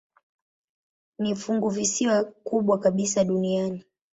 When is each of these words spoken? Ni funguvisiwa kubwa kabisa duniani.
Ni 1.19 1.35
funguvisiwa 1.35 2.23
kubwa 2.23 2.79
kabisa 2.79 3.23
duniani. 3.23 3.83